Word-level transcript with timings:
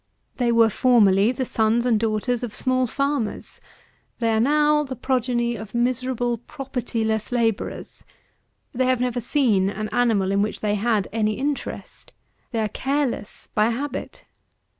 They 0.37 0.51
were 0.51 0.71
formerly 0.71 1.31
the 1.31 1.45
sons 1.45 1.85
and 1.85 1.99
daughters 1.99 2.41
of 2.41 2.55
small 2.55 2.87
farmers; 2.87 3.61
they 4.17 4.31
are 4.33 4.39
now 4.39 4.81
the 4.83 4.95
progeny 4.95 5.55
of 5.55 5.75
miserable 5.75 6.39
property 6.39 7.03
less 7.03 7.31
labourers. 7.31 8.03
They 8.73 8.85
have 8.87 8.99
never 8.99 9.21
seen 9.21 9.69
an 9.69 9.89
animal 9.89 10.31
in 10.31 10.41
which 10.41 10.61
they 10.61 10.73
had 10.73 11.07
any 11.13 11.33
interest. 11.33 12.13
They 12.49 12.61
are 12.61 12.67
careless 12.69 13.49
by 13.53 13.65
habit. 13.65 14.25